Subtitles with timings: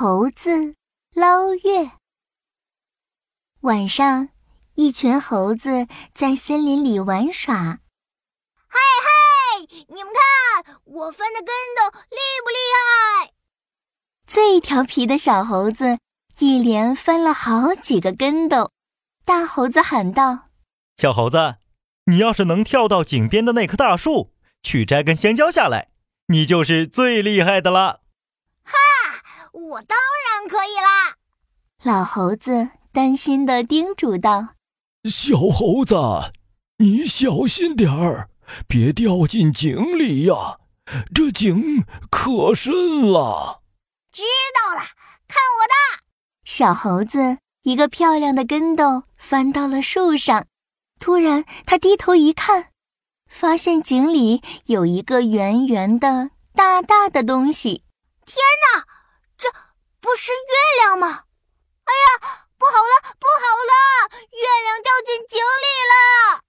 [0.00, 0.76] 猴子
[1.12, 1.90] 捞月。
[3.62, 4.28] 晚上，
[4.74, 7.80] 一群猴子在森林里玩耍。
[8.68, 13.32] 嘿嘿，你们看，我翻的跟斗厉不厉害？
[14.24, 15.98] 最调皮的小猴子
[16.38, 18.70] 一连翻了好几个跟斗。
[19.24, 20.50] 大猴子喊道
[20.96, 21.56] ：“小猴子，
[22.04, 25.90] 你要是能跳到井边的那棵大树，去摘根香蕉下来，
[26.28, 28.02] 你就是最厉害的了。”
[29.52, 31.16] 我当然可以啦！
[31.82, 34.54] 老猴子担心的叮嘱道
[35.08, 35.94] ：“小猴子，
[36.78, 38.30] 你小心点儿，
[38.66, 40.58] 别掉进井里呀！
[41.14, 43.62] 这井可深了。”
[44.10, 44.22] 知
[44.54, 44.80] 道了，
[45.28, 46.02] 看我的！
[46.44, 50.46] 小猴子一个漂亮的跟斗翻到了树上，
[50.98, 52.72] 突然他低头一看，
[53.28, 57.84] 发现井里有一个圆圆的、大大的东西。
[58.24, 58.36] 天
[58.74, 58.87] 哪！
[60.08, 61.24] 这不是月亮吗？
[61.84, 64.16] 哎呀，不好了，不好了！
[64.30, 66.40] 月亮掉进井里了！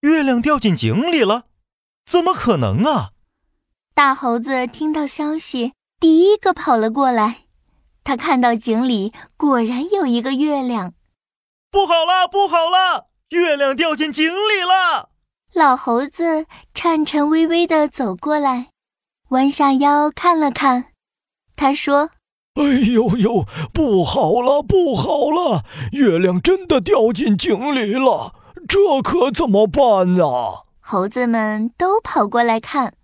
[0.00, 1.44] 月亮掉进井里了？
[2.04, 3.12] 怎么可能啊！
[3.94, 7.44] 大猴子听到消息，第一个跑了过来。
[8.02, 10.92] 他看到井里果然有一个月亮。
[11.70, 13.06] 不好了，不好了！
[13.28, 15.10] 月亮掉进井里了！
[15.54, 18.72] 老猴子颤颤巍巍地走过来，
[19.28, 20.86] 弯下腰看了看。
[21.54, 22.10] 他说
[22.54, 25.64] ：“哎呦呦，不好了，不好了！
[25.92, 28.34] 月亮真的掉进井里了，
[28.66, 32.94] 这可怎么办啊？”猴子们都跑过来看，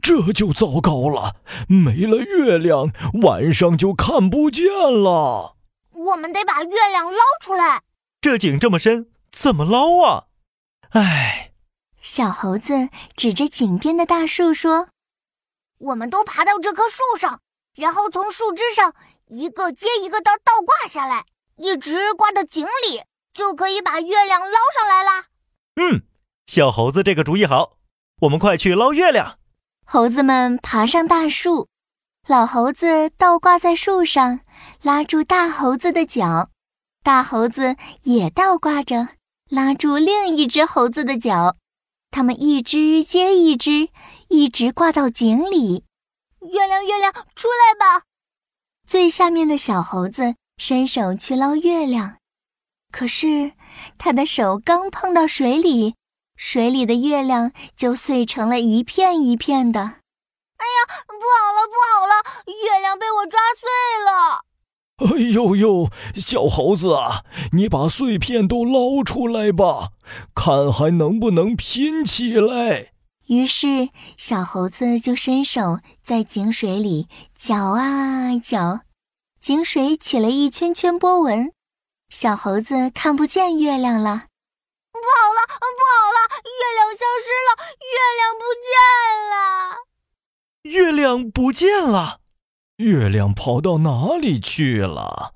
[0.00, 1.36] 这就糟糕了，
[1.68, 2.90] 没了月亮，
[3.22, 5.56] 晚上就看不见了。
[5.92, 7.82] 我们得把月亮捞出来。
[8.22, 10.24] 这井这么深，怎么捞啊？
[10.90, 11.52] 唉，
[12.00, 14.88] 小猴子指着井边的大树说
[15.78, 17.40] ：“我们都爬到这棵树上。”
[17.76, 18.94] 然后从树枝上
[19.26, 21.24] 一个接一个的倒挂下来，
[21.56, 23.02] 一直挂到井里，
[23.32, 25.26] 就可以把月亮捞上来啦。
[25.76, 26.02] 嗯，
[26.46, 27.76] 小猴子这个主意好，
[28.22, 29.38] 我们快去捞月亮。
[29.84, 31.68] 猴子们爬上大树，
[32.26, 34.40] 老猴子倒挂在树上，
[34.82, 36.50] 拉住大猴子的脚，
[37.04, 39.08] 大猴子也倒挂着，
[39.48, 41.56] 拉住另一只猴子的脚，
[42.10, 43.90] 他们一只接一只，
[44.28, 45.84] 一直挂到井里。
[46.50, 48.04] 月亮，月亮，出来吧！
[48.86, 52.18] 最下面的小猴子伸手去捞月亮，
[52.92, 53.52] 可是
[53.98, 55.94] 他的手刚碰到水里，
[56.36, 59.80] 水里的月亮就碎成了一片一片的。
[59.80, 62.14] 哎呀，不好了，不好了！
[62.46, 63.68] 月亮被我抓碎
[64.04, 64.44] 了！
[64.98, 69.90] 哎呦呦，小猴子啊，你把碎片都捞出来吧，
[70.34, 72.92] 看还能不能拼起来。
[73.26, 78.82] 于是，小猴子就伸手在井水里搅啊搅，
[79.40, 81.52] 井水起了一圈圈波纹。
[82.08, 84.26] 小猴子看不见月亮了。
[84.92, 87.50] 不好了，不好了，月亮消失了，
[87.82, 88.70] 月亮不见
[89.28, 89.34] 了。
[90.62, 92.20] 月亮不见了，
[92.76, 95.34] 月亮跑到哪里去了？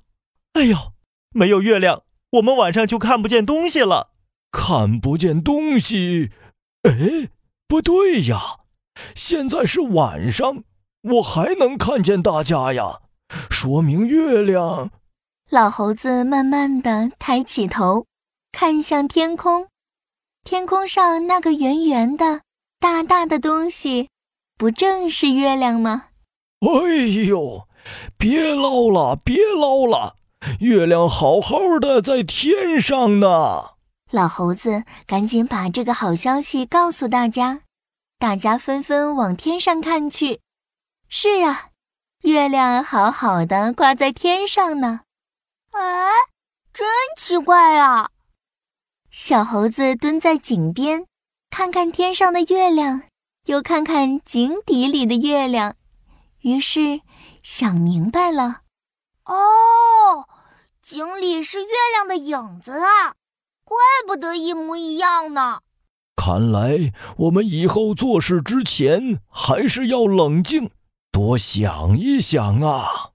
[0.53, 0.93] 哎呦，
[1.31, 4.13] 没有月亮，我们晚上就看不见东西了。
[4.53, 6.31] 看不见东西？
[6.83, 7.31] 哎。
[7.71, 8.57] 不对呀，
[9.15, 10.65] 现在是晚上，
[11.03, 12.99] 我还能看见大家呀，
[13.49, 14.91] 说明月亮。
[15.51, 18.07] 老猴子慢慢的抬起头，
[18.51, 19.69] 看向天空，
[20.43, 22.41] 天空上那个圆圆的、
[22.81, 24.09] 大大的东西，
[24.59, 26.07] 不正是月亮吗？
[26.63, 27.69] 哎呦，
[28.19, 30.17] 别捞了，别捞了，
[30.59, 33.77] 月亮好好的在天上呢。
[34.11, 37.61] 老猴子赶紧把这个好消息告诉大家，
[38.19, 40.41] 大家纷纷往天上看去。
[41.09, 41.69] 是啊，
[42.23, 45.03] 月亮好好的挂在天上呢。
[45.73, 46.11] 哎，
[46.73, 48.11] 真奇怪啊！
[49.13, 51.07] 小猴子蹲在井边，
[51.49, 53.03] 看看天上的月亮，
[53.47, 55.77] 又看看井底里的月亮，
[56.41, 57.03] 于是
[57.45, 58.63] 想明白了。
[59.25, 60.29] 哦，
[60.83, 63.15] 井里是月亮的影子啊！
[63.71, 65.61] 怪不得一模一样呢。
[66.17, 70.71] 看来我们以后做事之前还是要冷静，
[71.13, 73.10] 多想一想啊。